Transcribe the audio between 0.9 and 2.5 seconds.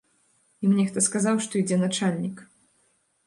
сказаў, што ідзе начальнік.